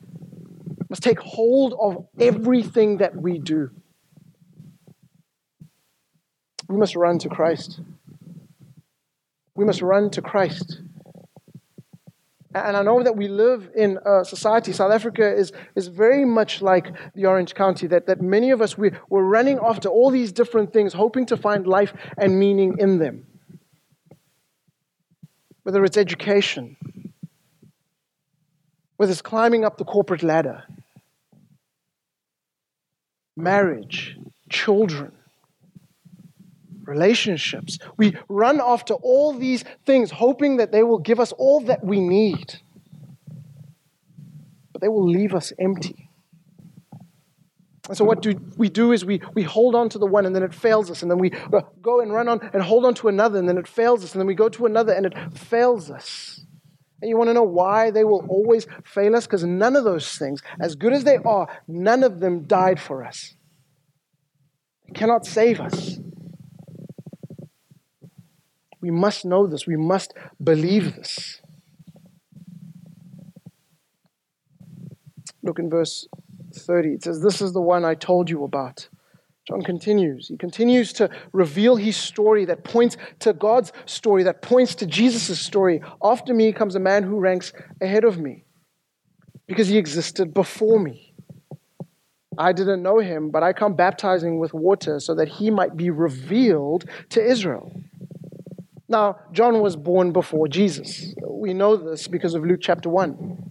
[0.78, 3.70] It must take hold of everything that we do.
[6.68, 7.80] We must run to Christ.
[9.54, 10.82] We must run to Christ.
[12.54, 16.60] And I know that we live in a society, South Africa is, is very much
[16.60, 20.32] like the Orange County, that, that many of us, we, we're running after all these
[20.32, 23.26] different things, hoping to find life and meaning in them.
[25.62, 26.76] Whether it's education,
[28.96, 30.64] whether it's climbing up the corporate ladder,
[33.34, 34.18] marriage,
[34.50, 35.12] children,
[36.92, 37.78] relationships.
[37.96, 42.00] We run after all these things, hoping that they will give us all that we
[42.00, 42.60] need.
[44.72, 46.08] But they will leave us empty.
[47.88, 50.34] And so, what do we do is we, we hold on to the one and
[50.36, 51.02] then it fails us.
[51.02, 51.30] And then we
[51.80, 54.12] go and run on and hold on to another and then it fails us.
[54.12, 56.46] And then we go to another and it fails us.
[57.00, 59.26] And you want to know why they will always fail us?
[59.26, 63.04] Because none of those things, as good as they are, none of them died for
[63.04, 63.34] us.
[64.86, 65.98] They cannot save us.
[68.82, 69.66] We must know this.
[69.66, 71.40] We must believe this.
[75.42, 76.06] Look in verse
[76.54, 76.88] 30.
[76.90, 78.88] It says, This is the one I told you about.
[79.48, 80.28] John continues.
[80.28, 85.40] He continues to reveal his story that points to God's story, that points to Jesus'
[85.40, 85.80] story.
[86.02, 88.44] After me comes a man who ranks ahead of me
[89.46, 91.14] because he existed before me.
[92.38, 95.90] I didn't know him, but I come baptizing with water so that he might be
[95.90, 97.72] revealed to Israel.
[98.92, 101.14] Now, John was born before Jesus.
[101.26, 103.50] We know this because of Luke chapter 1.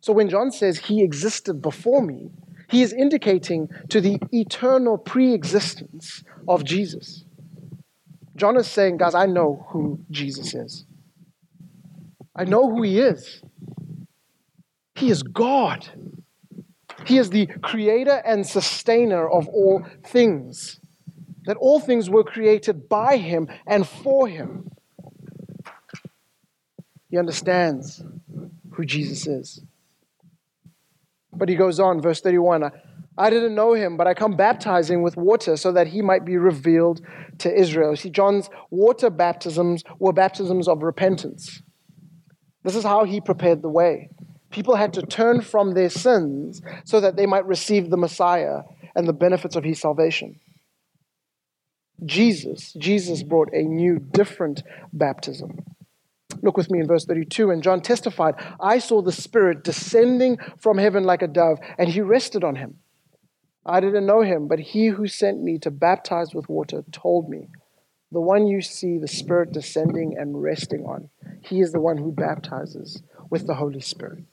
[0.00, 2.30] So when John says he existed before me,
[2.70, 7.26] he is indicating to the eternal pre existence of Jesus.
[8.36, 10.86] John is saying, guys, I know who Jesus is.
[12.34, 13.42] I know who he is.
[14.94, 15.86] He is God.
[17.04, 20.79] He is the creator and sustainer of all things
[21.50, 24.70] that all things were created by him and for him.
[27.08, 28.04] He understands
[28.70, 29.60] who Jesus is.
[31.32, 32.70] But he goes on, verse 31
[33.18, 36.36] I didn't know him, but I come baptizing with water so that he might be
[36.36, 37.00] revealed
[37.38, 37.96] to Israel.
[37.96, 41.62] See, John's water baptisms were baptisms of repentance.
[42.62, 44.10] This is how he prepared the way.
[44.50, 48.60] People had to turn from their sins so that they might receive the Messiah
[48.94, 50.38] and the benefits of his salvation.
[52.04, 55.64] Jesus, Jesus brought a new, different baptism.
[56.42, 57.50] Look with me in verse 32.
[57.50, 62.00] And John testified, I saw the Spirit descending from heaven like a dove, and he
[62.00, 62.78] rested on him.
[63.66, 67.48] I didn't know him, but he who sent me to baptize with water told me,
[68.10, 71.10] The one you see the Spirit descending and resting on,
[71.42, 74.24] he is the one who baptizes with the Holy Spirit.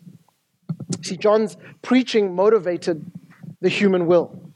[1.01, 3.12] See, John's preaching motivated
[3.60, 4.46] the human will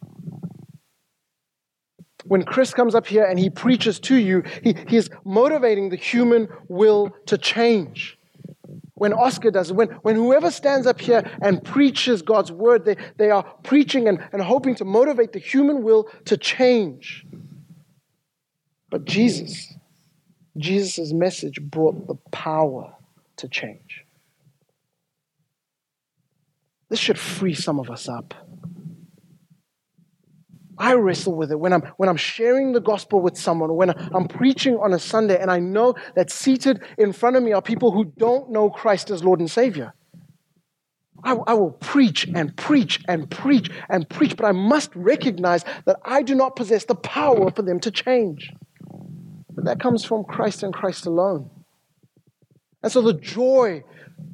[2.26, 5.96] when Chris comes up here and he preaches to you, he, he is motivating the
[5.96, 8.18] human will to change.
[8.94, 12.98] When Oscar does it, when, when whoever stands up here and preaches God's word, they,
[13.18, 17.26] they are preaching and, and hoping to motivate the human will to change.
[18.92, 19.74] But Jesus,
[20.58, 22.94] Jesus' message brought the power
[23.38, 24.06] to change.
[26.90, 28.34] This should free some of us up.
[30.82, 34.28] I wrestle with it when I'm, when I'm sharing the gospel with someone, when I'm
[34.28, 37.92] preaching on a Sunday, and I know that seated in front of me are people
[37.92, 39.94] who don't know Christ as Lord and Savior.
[41.24, 45.98] I, I will preach and preach and preach and preach, but I must recognize that
[46.04, 48.52] I do not possess the power for them to change.
[49.52, 51.52] But that comes from Christ and Christ alone.
[52.82, 53.84] And so the joy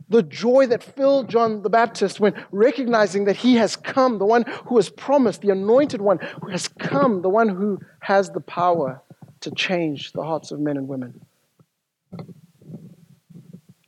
[0.09, 4.45] the joy that filled John the Baptist when recognizing that he has come, the one
[4.65, 9.01] who has promised, the anointed one who has come, the one who has the power
[9.41, 11.21] to change the hearts of men and women.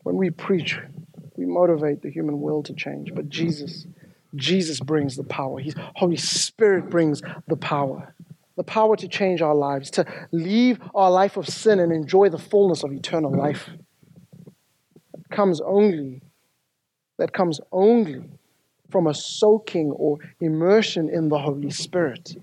[0.04, 0.80] When we preach,
[1.36, 3.86] we motivate the human will to change, but Jesus,
[4.36, 5.60] Jesus brings the power.
[5.60, 8.14] His Holy Spirit brings the power.
[8.58, 12.38] The power to change our lives, to leave our life of sin and enjoy the
[12.38, 13.70] fullness of eternal life
[15.32, 16.22] comes only
[17.18, 18.24] that comes only
[18.90, 22.36] from a soaking or immersion in the Holy Spirit.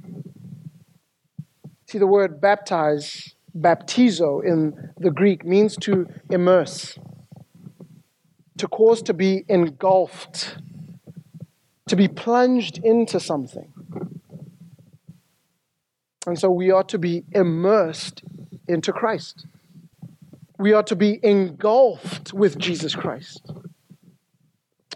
[1.87, 6.99] See, the word baptize, baptizo in the Greek, means to immerse.
[8.59, 10.59] to cause to be engulfed,
[11.89, 13.73] to be plunged into something.
[16.27, 18.23] And so we are to be immersed
[18.67, 19.47] into Christ.
[20.59, 23.53] We are to be engulfed with Jesus Christ.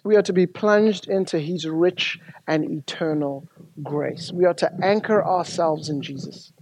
[0.02, 3.48] We are to be plunged into his rich and eternal
[3.82, 4.32] grace.
[4.32, 6.52] We are to anchor ourselves in Jesus,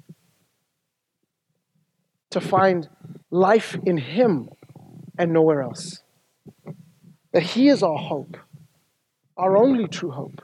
[2.31, 2.89] to find
[3.31, 4.49] life in him
[5.17, 6.03] and nowhere else.
[7.33, 8.37] That he is our hope,
[9.37, 10.43] our only true hope,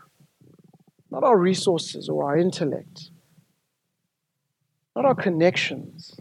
[1.11, 3.11] not our resources or our intellect,
[4.95, 6.21] not our connections,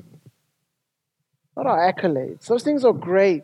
[1.56, 2.48] not our accolades.
[2.48, 3.44] Those things are great.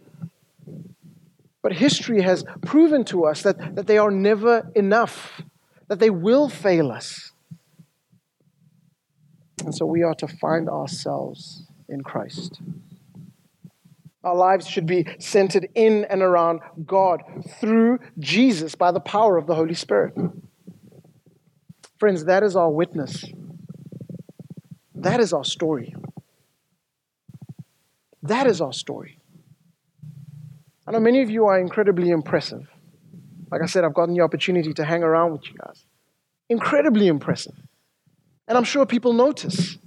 [1.62, 5.42] But history has proven to us that, that they are never enough,
[5.88, 7.32] that they will fail us.
[9.66, 12.62] And so we are to find ourselves in Christ.
[14.24, 17.24] Our lives should be centered in and around God
[17.60, 20.14] through Jesus by the power of the Holy Spirit.
[21.98, 23.26] Friends, that is our witness.
[24.96, 25.96] That is our story.
[28.24, 29.20] That is our story.
[30.88, 32.68] I know many of you are incredibly impressive.
[33.52, 35.86] Like I said, I've gotten the opportunity to hang around with you guys.
[36.50, 37.56] Incredibly impressive.
[38.48, 39.78] And I'm sure people notice.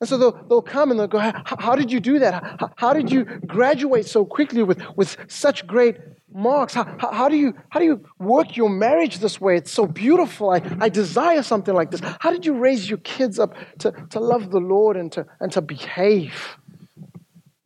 [0.00, 2.42] And so they'll, they'll come and they'll go, How did you do that?
[2.60, 5.96] How, how did you graduate so quickly with, with such great
[6.32, 6.74] marks?
[6.74, 9.56] How, how, how, do you, how do you work your marriage this way?
[9.56, 10.50] It's so beautiful.
[10.50, 12.00] I, I desire something like this.
[12.20, 15.52] How did you raise your kids up to, to love the Lord and to, and
[15.52, 16.58] to behave?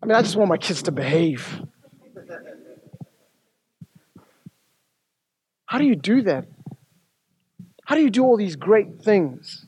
[0.02, 1.62] I mean, I just want my kids to behave.
[5.66, 6.46] How do you do that?
[7.84, 9.66] How do you do all these great things?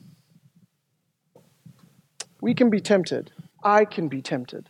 [2.39, 3.31] We can be tempted.
[3.63, 4.69] I can be tempted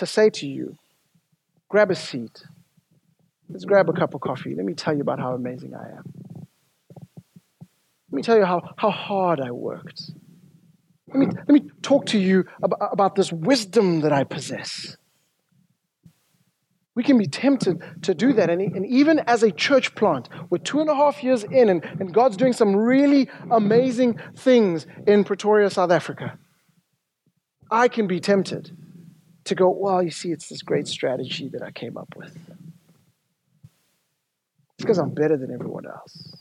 [0.00, 0.76] to say to you,
[1.68, 2.42] grab a seat.
[3.48, 4.54] Let's grab a cup of coffee.
[4.54, 6.04] Let me tell you about how amazing I am.
[8.10, 10.10] Let me tell you how, how hard I worked.
[11.12, 14.96] Let me, let me talk to you about, about this wisdom that I possess.
[16.94, 18.50] We can be tempted to do that.
[18.50, 21.84] And, and even as a church plant, we're two and a half years in, and,
[21.84, 26.38] and God's doing some really amazing things in Pretoria, South Africa.
[27.70, 28.76] I can be tempted
[29.44, 32.36] to go, well, you see, it's this great strategy that I came up with.
[34.74, 36.39] It's because I'm better than everyone else.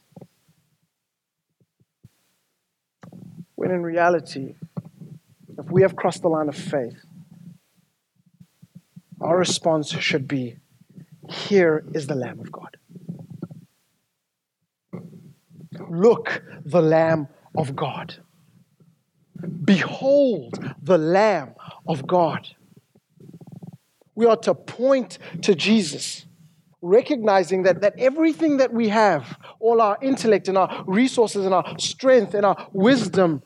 [3.60, 4.56] When in reality,
[5.58, 7.04] if we have crossed the line of faith,
[9.20, 10.56] our response should be
[11.28, 12.78] Here is the Lamb of God.
[15.90, 18.16] Look, the Lamb of God.
[19.66, 21.56] Behold, the Lamb
[21.86, 22.48] of God.
[24.16, 26.26] We are to point to Jesus,
[26.82, 31.78] recognizing that, that everything that we have, all our intellect and our resources and our
[31.78, 33.44] strength and our wisdom,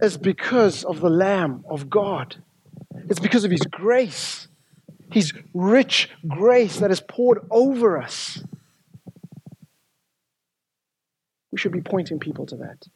[0.00, 2.36] is because of the Lamb of God.
[3.08, 4.48] It's because of His grace,
[5.10, 8.42] His rich grace that is poured over us.
[11.50, 12.86] We should be pointing people to that,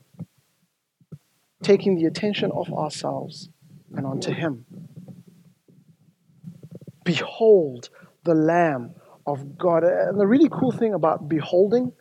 [1.62, 3.48] taking the attention off ourselves
[3.94, 4.66] and onto Him.
[7.04, 7.88] Behold
[8.24, 8.94] the Lamb
[9.26, 9.84] of God.
[9.84, 11.92] And the really cool thing about beholding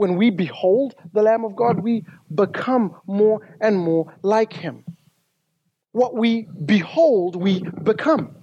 [0.00, 4.82] when we behold the Lamb of God, we become more and more like Him.
[5.92, 8.34] What we behold, we become.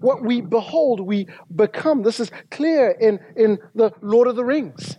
[0.00, 2.02] What we behold, we become.
[2.02, 4.96] This is clear in, in the Lord of the Rings.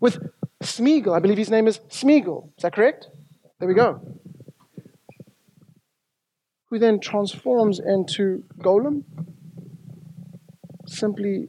[0.00, 0.18] With
[0.62, 2.48] Smeagol, I believe his name is Smeagol.
[2.56, 3.08] Is that correct?
[3.58, 4.00] There we go.
[6.70, 9.02] Who then transforms into Gollum
[10.86, 11.48] simply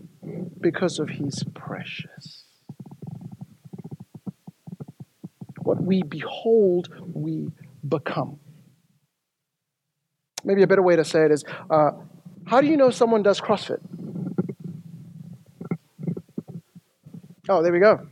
[0.59, 2.45] because of His precious.
[5.61, 7.51] What we behold, we
[7.87, 8.39] become.
[10.43, 11.91] Maybe a better way to say it is uh,
[12.45, 13.79] how do you know someone does CrossFit?
[17.47, 18.07] Oh, there we go.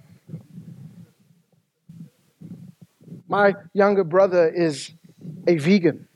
[3.28, 4.92] My younger brother is
[5.48, 6.08] a vegan.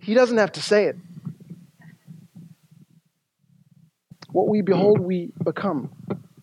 [0.00, 0.96] He doesn't have to say it.
[4.34, 5.92] What we behold, we become.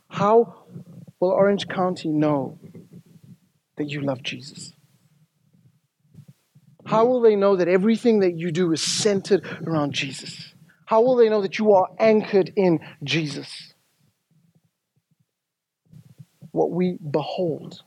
[0.08, 0.64] How
[1.20, 2.58] will Orange County know
[3.76, 4.72] that you love Jesus?
[6.86, 10.54] How will they know that everything that you do is centered around Jesus?
[10.86, 13.74] How will they know that you are anchored in Jesus?
[16.52, 17.82] What we behold,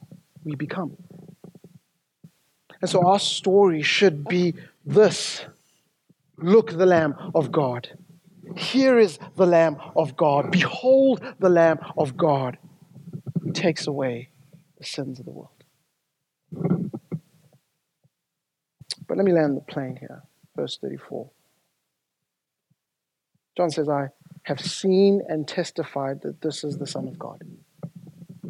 [0.44, 0.98] we become.
[2.82, 4.52] And so our story should be
[4.84, 5.46] this
[6.36, 7.88] Look, the Lamb of God.
[8.56, 10.50] Here is the Lamb of God.
[10.50, 12.58] Behold the Lamb of God
[13.42, 14.30] who takes away
[14.78, 15.50] the sins of the world.
[19.06, 20.22] But let me land the plane here.
[20.56, 21.30] Verse 34.
[23.56, 24.08] John says, I
[24.44, 27.42] have seen and testified that this is the Son of God.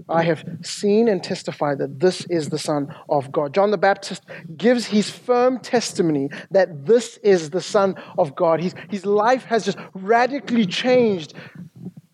[0.08, 3.54] I have seen and testified that this is the Son of God.
[3.54, 4.24] John the Baptist
[4.56, 8.60] gives his firm testimony that this is the Son of God.
[8.60, 11.34] His, his life has just radically changed,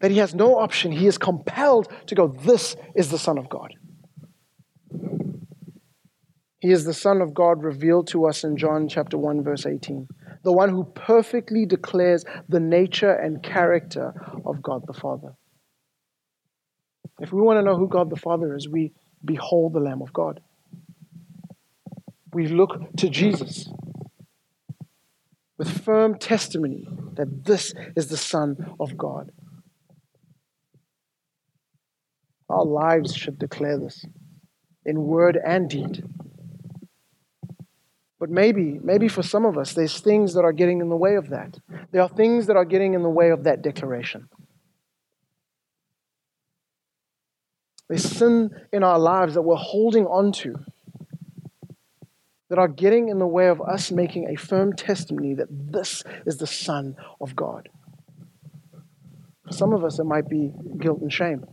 [0.00, 0.92] that he has no option.
[0.92, 3.74] He is compelled to go, This is the Son of God.
[6.60, 10.06] He is the Son of God revealed to us in John chapter 1, verse 18.
[10.42, 14.12] The one who perfectly declares the nature and character
[14.44, 15.34] of God the Father.
[17.20, 18.92] If we want to know who God the Father is, we
[19.24, 20.40] behold the Lamb of God.
[22.32, 23.68] We look to Jesus
[25.58, 29.32] with firm testimony that this is the Son of God.
[32.48, 34.06] Our lives should declare this
[34.86, 36.02] in word and deed.
[38.18, 41.16] But maybe, maybe for some of us, there's things that are getting in the way
[41.16, 41.58] of that.
[41.90, 44.28] There are things that are getting in the way of that declaration.
[47.90, 50.54] There's sin in our lives that we're holding on to
[52.48, 56.36] that are getting in the way of us making a firm testimony that this is
[56.36, 57.68] the Son of God.
[59.44, 61.44] For some of us, it might be guilt and shame.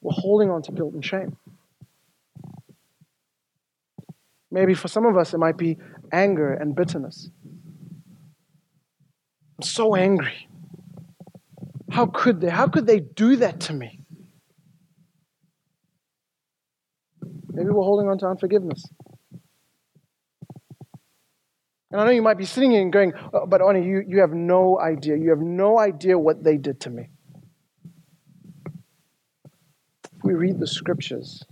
[0.00, 1.36] We're holding on to guilt and shame.
[4.50, 5.76] Maybe for some of us, it might be
[6.10, 7.28] anger and bitterness.
[9.58, 10.48] I'm so angry.
[11.90, 12.50] How could they?
[12.50, 14.00] How could they do that to me?
[17.48, 18.84] Maybe we're holding on to unforgiveness.
[21.90, 24.20] And I know you might be sitting here and going, oh, but Oni, you, you
[24.20, 25.16] have no idea.
[25.16, 27.08] You have no idea what they did to me.
[30.04, 31.42] If we read the scriptures,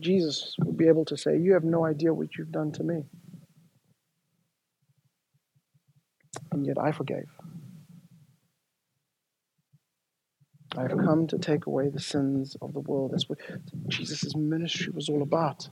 [0.00, 3.04] Jesus would be able to say, You have no idea what you've done to me.
[6.52, 7.28] And yet I forgave.
[10.76, 13.10] I have come to take away the sins of the world.
[13.12, 13.38] That's what
[13.88, 15.68] Jesus' ministry was all about.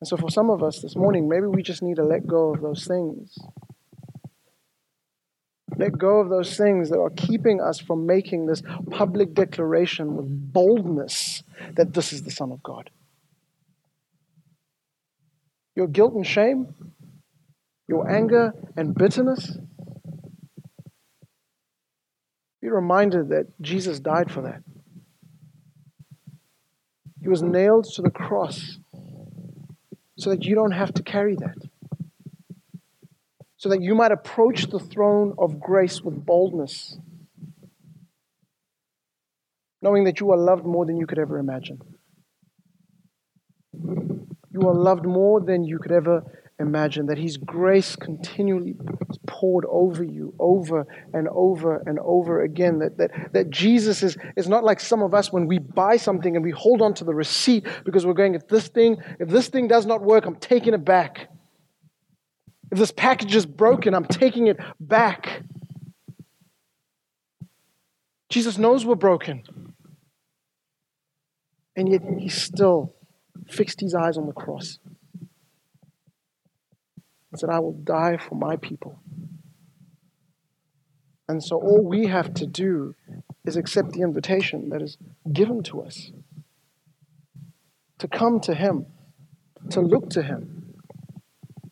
[0.00, 2.52] And so, for some of us this morning, maybe we just need to let go
[2.52, 3.38] of those things.
[5.76, 10.26] Let go of those things that are keeping us from making this public declaration with
[10.52, 11.42] boldness
[11.76, 12.90] that this is the Son of God.
[15.74, 16.74] Your guilt and shame,
[17.88, 19.58] your anger and bitterness,
[22.64, 24.62] be reminded that Jesus died for that.
[27.20, 28.78] He was nailed to the cross
[30.16, 31.58] so that you don't have to carry that.
[33.58, 36.96] So that you might approach the throne of grace with boldness,
[39.82, 41.82] knowing that you are loved more than you could ever imagine.
[43.74, 46.22] You are loved more than you could ever
[46.58, 48.76] imagine, that His grace continually
[49.26, 52.78] poured over you over and over and over again.
[52.78, 56.36] That, that, that Jesus is, is not like some of us when we buy something
[56.36, 59.48] and we hold on to the receipt because we're going, if this thing, if this
[59.48, 61.28] thing does not work, I'm taking it back.
[62.70, 65.42] If this package is broken, I'm taking it back.
[68.28, 69.42] Jesus knows we're broken.
[71.76, 72.94] And yet he still
[73.48, 74.78] fixed his eyes on the cross
[77.34, 79.00] and said, I will die for my people.
[81.28, 82.94] And so all we have to do
[83.44, 84.96] is accept the invitation that is
[85.32, 86.12] given to us
[87.98, 88.86] to come to Him,
[89.70, 90.76] to look to Him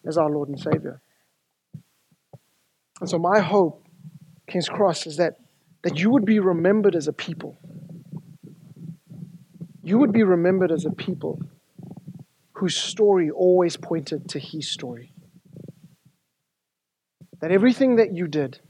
[0.04, 1.00] as our Lord and Savior.
[3.00, 3.86] And so my hope,
[4.48, 5.38] King's Cross, is that,
[5.82, 7.56] that you would be remembered as a people.
[9.84, 11.40] You would be remembered as a people
[12.54, 15.11] whose story always pointed to His story
[17.42, 18.60] that everything that you did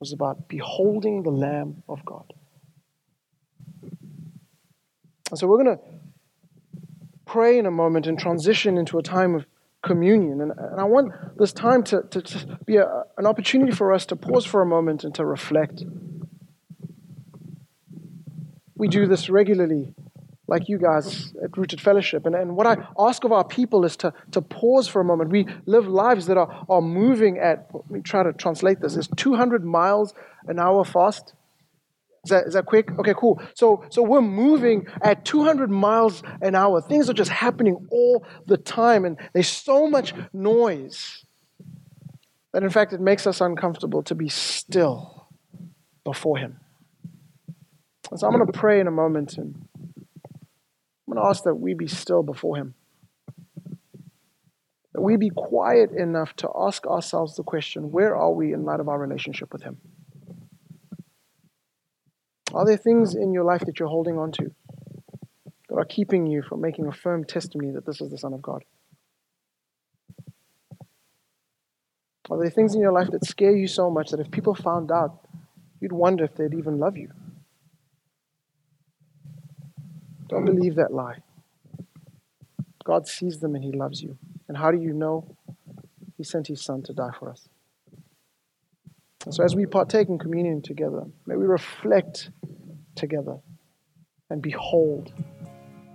[0.00, 2.32] was about beholding the Lamb of God.
[5.30, 5.82] And so we're going to
[7.26, 9.44] pray in a moment and transition into a time of
[9.82, 10.40] communion.
[10.40, 14.06] And, and I want this time to, to, to be a, an opportunity for us
[14.06, 15.84] to pause for a moment and to reflect.
[18.76, 19.94] We do this regularly
[20.48, 22.26] like you guys at Rooted Fellowship.
[22.26, 25.30] And, and what I ask of our people is to, to pause for a moment.
[25.30, 29.08] We live lives that are, are moving at, let me try to translate this, is
[29.16, 30.14] 200 miles
[30.46, 31.34] an hour fast.
[32.24, 32.90] Is that, is that quick?
[32.98, 33.40] Okay, cool.
[33.54, 36.80] So, so we're moving at 200 miles an hour.
[36.80, 41.24] Things are just happening all the time, and there's so much noise
[42.52, 45.28] that, in fact, it makes us uncomfortable to be still
[46.02, 46.58] before Him.
[48.10, 49.65] And so I'm going to pray in a moment, and
[51.16, 52.74] Going to ask that we be still before Him.
[54.92, 58.80] That we be quiet enough to ask ourselves the question where are we in light
[58.80, 59.78] of our relationship with Him?
[62.52, 64.50] Are there things in your life that you're holding on to
[65.70, 68.42] that are keeping you from making a firm testimony that this is the Son of
[68.42, 68.62] God?
[72.28, 74.92] Are there things in your life that scare you so much that if people found
[74.92, 75.26] out,
[75.80, 77.10] you'd wonder if they'd even love you?
[80.28, 81.18] Don't believe that lie.
[82.84, 84.16] God sees them and He loves you.
[84.48, 85.36] And how do you know?
[86.16, 87.48] He sent His Son to die for us.
[89.24, 92.30] And so, as we partake in communion together, may we reflect
[92.94, 93.38] together
[94.30, 95.12] and behold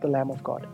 [0.02, 0.68] the Lamb of God.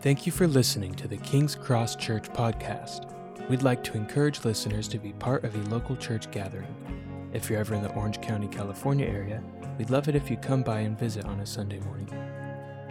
[0.00, 3.08] Thank you for listening to the King's Cross Church podcast.
[3.48, 6.74] We'd like to encourage listeners to be part of a local church gathering.
[7.32, 9.42] If you're ever in the Orange County, California area,
[9.78, 12.08] we'd love it if you come by and visit on a Sunday morning.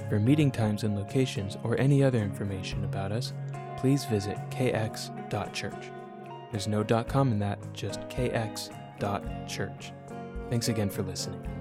[0.09, 3.33] For meeting times and locations or any other information about us,
[3.77, 5.91] please visit kx.church.
[6.51, 8.73] There's no .com in that, just kx.church.
[10.49, 11.60] Thanks again for listening.